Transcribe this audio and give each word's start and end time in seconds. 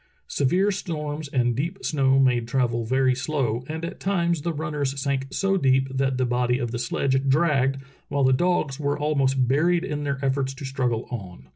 Severe 0.27 0.71
storms 0.71 1.27
and 1.27 1.55
deep 1.55 1.85
snow 1.85 2.17
made 2.17 2.47
travel 2.47 2.83
very 2.85 3.13
slow, 3.13 3.63
and 3.67 3.85
at 3.85 3.99
times 3.99 4.41
the 4.41 4.51
runners 4.51 4.99
sank 4.99 5.27
so 5.29 5.57
deep 5.57 5.95
that 5.95 6.17
the 6.17 6.25
body 6.25 6.57
of 6.57 6.71
the 6.71 6.79
sledge 6.79 7.27
dragged, 7.29 7.79
while 8.07 8.23
the 8.23 8.33
dogs 8.33 8.79
were 8.79 8.97
almost 8.97 9.47
buried 9.47 9.83
in 9.83 10.03
their 10.03 10.17
efforts 10.25 10.55
to 10.55 10.65
struggle 10.65 11.05
on. 11.11 11.49